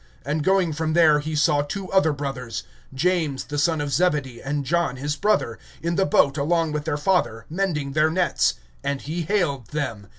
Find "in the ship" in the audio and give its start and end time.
5.83-6.13